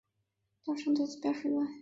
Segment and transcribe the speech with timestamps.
[0.65, 1.63] 大场对此表示意外。